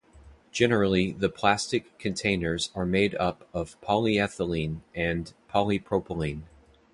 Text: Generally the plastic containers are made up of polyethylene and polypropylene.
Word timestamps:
Generally 0.51 1.11
the 1.11 1.29
plastic 1.29 1.99
containers 1.99 2.71
are 2.73 2.87
made 2.87 3.13
up 3.17 3.47
of 3.53 3.79
polyethylene 3.81 4.81
and 4.95 5.31
polypropylene. 5.47 6.41